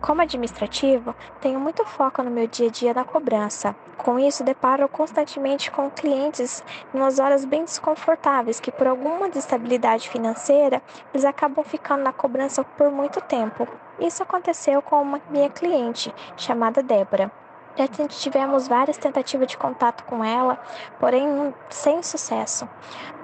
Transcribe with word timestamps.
Como 0.00 0.22
administrativo, 0.22 1.12
tenho 1.40 1.58
muito 1.58 1.84
foco 1.84 2.22
no 2.22 2.30
meu 2.30 2.46
dia 2.46 2.68
a 2.68 2.70
dia 2.70 2.94
na 2.94 3.04
cobrança. 3.04 3.74
Com 3.96 4.16
isso, 4.16 4.44
deparo 4.44 4.88
constantemente 4.88 5.72
com 5.72 5.90
clientes 5.90 6.62
em 6.94 6.98
umas 6.98 7.18
horas 7.18 7.44
bem 7.44 7.64
desconfortáveis 7.64 8.60
que, 8.60 8.70
por 8.70 8.86
alguma 8.86 9.26
instabilidade 9.26 10.08
financeira, 10.08 10.80
eles 11.12 11.24
acabam 11.24 11.64
ficando 11.64 12.04
na 12.04 12.12
cobrança 12.12 12.62
por 12.62 12.92
muito 12.92 13.20
tempo. 13.20 13.66
Isso 13.98 14.22
aconteceu 14.22 14.80
com 14.80 15.02
uma 15.02 15.20
minha 15.30 15.50
cliente, 15.50 16.14
chamada 16.36 16.80
Débora. 16.80 17.32
Já 17.76 17.88
tivemos 17.88 18.68
várias 18.68 18.98
tentativas 18.98 19.48
de 19.48 19.58
contato 19.58 20.04
com 20.04 20.24
ela, 20.24 20.60
porém 21.00 21.52
sem 21.70 22.04
sucesso, 22.04 22.68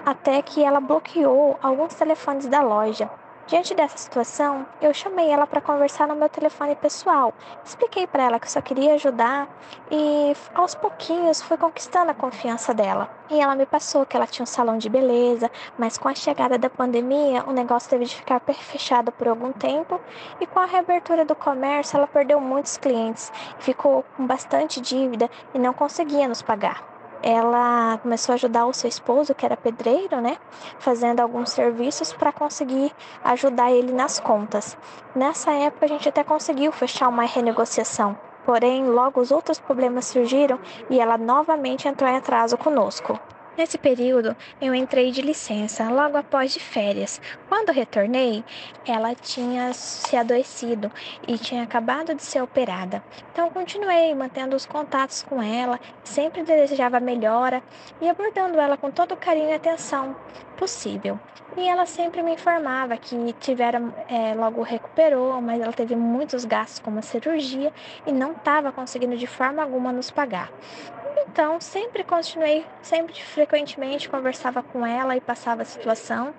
até 0.04 0.42
que 0.42 0.62
ela 0.64 0.80
bloqueou 0.80 1.56
alguns 1.62 1.94
telefones 1.94 2.48
da 2.48 2.62
loja 2.62 3.08
Diante 3.46 3.74
dessa 3.74 3.98
situação, 3.98 4.66
eu 4.80 4.94
chamei 4.94 5.28
ela 5.28 5.46
para 5.46 5.60
conversar 5.60 6.08
no 6.08 6.16
meu 6.16 6.30
telefone 6.30 6.74
pessoal. 6.74 7.34
Expliquei 7.62 8.06
para 8.06 8.22
ela 8.22 8.40
que 8.40 8.50
só 8.50 8.62
queria 8.62 8.94
ajudar 8.94 9.46
e 9.90 10.34
aos 10.54 10.74
pouquinhos 10.74 11.42
fui 11.42 11.58
conquistando 11.58 12.10
a 12.10 12.14
confiança 12.14 12.72
dela. 12.72 13.10
E 13.28 13.38
ela 13.38 13.54
me 13.54 13.66
passou 13.66 14.06
que 14.06 14.16
ela 14.16 14.26
tinha 14.26 14.44
um 14.44 14.46
salão 14.46 14.78
de 14.78 14.88
beleza, 14.88 15.50
mas 15.76 15.98
com 15.98 16.08
a 16.08 16.14
chegada 16.14 16.56
da 16.56 16.70
pandemia, 16.70 17.44
o 17.46 17.52
negócio 17.52 17.90
teve 17.90 18.06
de 18.06 18.16
ficar 18.16 18.40
fechado 18.40 19.12
por 19.12 19.28
algum 19.28 19.52
tempo 19.52 20.00
e 20.40 20.46
com 20.46 20.58
a 20.58 20.64
reabertura 20.64 21.26
do 21.26 21.34
comércio, 21.34 21.98
ela 21.98 22.06
perdeu 22.06 22.40
muitos 22.40 22.78
clientes, 22.78 23.30
ficou 23.58 24.06
com 24.16 24.26
bastante 24.26 24.80
dívida 24.80 25.30
e 25.52 25.58
não 25.58 25.74
conseguia 25.74 26.26
nos 26.26 26.40
pagar 26.40 26.93
ela 27.26 27.98
começou 28.02 28.34
a 28.34 28.36
ajudar 28.36 28.66
o 28.66 28.74
seu 28.74 28.86
esposo, 28.86 29.34
que 29.34 29.46
era 29.46 29.56
pedreiro, 29.56 30.20
né? 30.20 30.36
Fazendo 30.78 31.20
alguns 31.20 31.52
serviços 31.52 32.12
para 32.12 32.30
conseguir 32.30 32.92
ajudar 33.24 33.72
ele 33.72 33.92
nas 33.92 34.20
contas. 34.20 34.76
Nessa 35.16 35.50
época, 35.52 35.86
a 35.86 35.88
gente 35.88 36.06
até 36.06 36.22
conseguiu 36.22 36.70
fechar 36.70 37.08
uma 37.08 37.24
renegociação. 37.24 38.14
Porém, 38.44 38.84
logo 38.84 39.22
os 39.22 39.30
outros 39.30 39.58
problemas 39.58 40.04
surgiram 40.04 40.58
e 40.90 41.00
ela 41.00 41.16
novamente 41.16 41.88
entrou 41.88 42.10
em 42.10 42.16
atraso 42.18 42.58
conosco. 42.58 43.18
Nesse 43.56 43.78
período, 43.78 44.36
eu 44.60 44.74
entrei 44.74 45.12
de 45.12 45.22
licença, 45.22 45.88
logo 45.88 46.16
após 46.16 46.52
de 46.52 46.58
férias. 46.58 47.20
Quando 47.48 47.70
retornei, 47.70 48.42
ela 48.84 49.14
tinha 49.14 49.72
se 49.72 50.16
adoecido 50.16 50.90
e 51.28 51.38
tinha 51.38 51.62
acabado 51.62 52.16
de 52.16 52.22
ser 52.22 52.42
operada. 52.42 53.00
Então, 53.32 53.48
continuei 53.50 54.12
mantendo 54.12 54.56
os 54.56 54.66
contatos 54.66 55.22
com 55.22 55.40
ela, 55.40 55.78
sempre 56.02 56.42
desejava 56.42 56.98
melhora 56.98 57.62
e 58.00 58.08
abordando 58.08 58.58
ela 58.58 58.76
com 58.76 58.90
todo 58.90 59.12
o 59.12 59.16
carinho 59.16 59.50
e 59.50 59.54
atenção 59.54 60.16
possível. 60.56 61.16
E 61.56 61.68
ela 61.68 61.86
sempre 61.86 62.24
me 62.24 62.32
informava 62.32 62.96
que 62.96 63.32
tiveram, 63.34 63.94
é, 64.08 64.34
logo 64.34 64.62
recuperou, 64.62 65.40
mas 65.40 65.60
ela 65.60 65.72
teve 65.72 65.94
muitos 65.94 66.44
gastos 66.44 66.80
com 66.80 66.90
uma 66.90 67.02
cirurgia 67.02 67.72
e 68.04 68.10
não 68.10 68.32
estava 68.32 68.72
conseguindo 68.72 69.16
de 69.16 69.28
forma 69.28 69.62
alguma 69.62 69.92
nos 69.92 70.10
pagar. 70.10 70.50
Então, 71.16 71.60
sempre 71.60 72.04
continuei, 72.04 72.64
sempre 72.82 73.14
frequentemente 73.22 74.08
conversava 74.08 74.62
com 74.62 74.84
ela 74.86 75.16
e 75.16 75.20
passava 75.20 75.62
a 75.62 75.64
situação, 75.64 76.34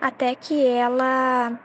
até 0.00 0.34
que 0.34 0.66
ela 0.66 1.58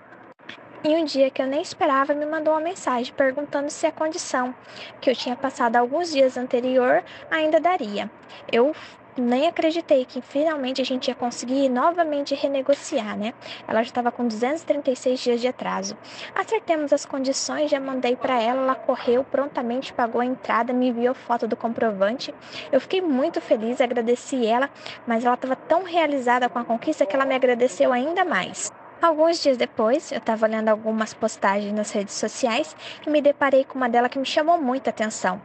em 0.83 0.95
um 0.97 1.03
dia 1.03 1.31
que 1.31 1.41
eu 1.41 1.47
nem 1.47 1.61
esperava, 1.61 2.13
me 2.13 2.27
mandou 2.27 2.53
uma 2.53 2.59
mensagem 2.59 3.11
perguntando 3.11 3.71
se 3.71 3.87
a 3.87 3.91
condição 3.91 4.53
que 5.01 5.09
eu 5.09 5.15
tinha 5.15 5.35
passado 5.35 5.77
alguns 5.77 6.11
dias 6.11 6.37
anterior 6.37 7.03
ainda 7.31 7.59
daria. 7.59 8.09
Eu 8.51 8.71
nem 9.17 9.47
acreditei 9.47 10.05
que 10.05 10.21
finalmente 10.21 10.81
a 10.81 10.85
gente 10.85 11.07
ia 11.07 11.15
conseguir 11.15 11.69
novamente 11.69 12.35
renegociar, 12.35 13.17
né? 13.17 13.33
Ela 13.67 13.83
já 13.83 13.89
estava 13.89 14.11
com 14.11 14.27
236 14.27 15.19
dias 15.19 15.41
de 15.41 15.47
atraso. 15.47 15.97
Acertemos 16.33 16.91
as 16.93 17.05
condições, 17.05 17.71
já 17.71 17.79
mandei 17.79 18.15
para 18.15 18.41
ela, 18.41 18.61
ela 18.61 18.75
correu 18.75 19.23
prontamente, 19.23 19.93
pagou 19.93 20.21
a 20.21 20.25
entrada, 20.25 20.73
me 20.73 20.89
enviou 20.89 21.13
foto 21.13 21.47
do 21.47 21.55
comprovante. 21.55 22.33
Eu 22.71 22.81
fiquei 22.81 23.01
muito 23.01 23.39
feliz, 23.41 23.81
agradeci 23.81 24.45
ela, 24.45 24.69
mas 25.07 25.25
ela 25.25 25.35
estava 25.35 25.55
tão 25.55 25.83
realizada 25.83 26.49
com 26.49 26.59
a 26.59 26.65
conquista 26.65 27.05
que 27.05 27.15
ela 27.15 27.25
me 27.25 27.35
agradeceu 27.35 27.91
ainda 27.91 28.25
mais. 28.25 28.71
Alguns 29.01 29.43
dias 29.43 29.57
depois, 29.57 30.11
eu 30.11 30.17
estava 30.17 30.47
lendo 30.47 30.69
algumas 30.69 31.13
postagens 31.13 31.71
nas 31.73 31.91
redes 31.91 32.15
sociais 32.15 32.75
e 33.05 33.09
me 33.09 33.21
deparei 33.21 33.63
com 33.63 33.77
uma 33.77 33.89
dela 33.89 34.09
que 34.09 34.17
me 34.17 34.25
chamou 34.25 34.59
muita 34.59 34.89
atenção. 34.89 35.39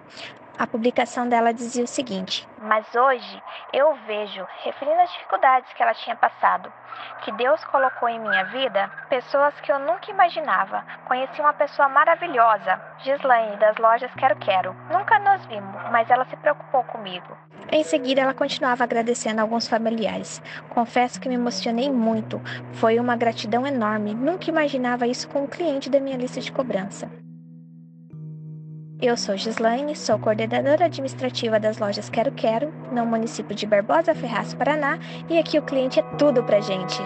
A 0.60 0.66
publicação 0.66 1.26
dela 1.26 1.54
dizia 1.54 1.84
o 1.84 1.86
seguinte: 1.86 2.46
Mas 2.60 2.84
hoje 2.94 3.42
eu 3.72 3.94
vejo, 4.06 4.46
referindo 4.62 5.00
às 5.00 5.10
dificuldades 5.10 5.72
que 5.72 5.82
ela 5.82 5.94
tinha 5.94 6.14
passado, 6.14 6.70
que 7.22 7.32
Deus 7.32 7.64
colocou 7.64 8.06
em 8.10 8.20
minha 8.20 8.44
vida 8.44 8.90
pessoas 9.08 9.58
que 9.62 9.72
eu 9.72 9.78
nunca 9.78 10.10
imaginava. 10.10 10.84
Conheci 11.06 11.40
uma 11.40 11.54
pessoa 11.54 11.88
maravilhosa, 11.88 12.78
Gislaine, 12.98 13.56
das 13.56 13.78
lojas 13.78 14.12
Quero 14.18 14.36
Quero. 14.36 14.76
Nunca 14.92 15.18
nos 15.18 15.46
vimos, 15.46 15.90
mas 15.90 16.10
ela 16.10 16.26
se 16.26 16.36
preocupou 16.36 16.84
comigo. 16.84 17.38
Em 17.72 17.82
seguida, 17.82 18.20
ela 18.20 18.34
continuava 18.34 18.84
agradecendo 18.84 19.40
alguns 19.40 19.66
familiares. 19.66 20.42
Confesso 20.68 21.18
que 21.18 21.28
me 21.30 21.36
emocionei 21.36 21.90
muito. 21.90 22.38
Foi 22.74 23.00
uma 23.00 23.16
gratidão 23.16 23.66
enorme. 23.66 24.12
Nunca 24.12 24.50
imaginava 24.50 25.06
isso 25.06 25.26
com 25.26 25.44
um 25.44 25.46
cliente 25.46 25.88
da 25.88 25.98
minha 25.98 26.18
lista 26.18 26.38
de 26.38 26.52
cobrança. 26.52 27.08
Eu 29.02 29.16
sou 29.16 29.34
Gislaine, 29.34 29.96
sou 29.96 30.18
coordenadora 30.18 30.84
administrativa 30.84 31.58
das 31.58 31.78
lojas 31.78 32.10
Quero 32.10 32.30
Quero, 32.32 32.70
no 32.92 33.06
município 33.06 33.56
de 33.56 33.64
Barbosa 33.64 34.14
Ferraz, 34.14 34.52
Paraná, 34.52 34.98
e 35.26 35.38
aqui 35.38 35.58
o 35.58 35.62
cliente 35.62 35.98
é 35.98 36.02
tudo 36.18 36.42
pra 36.42 36.60
gente. 36.60 37.00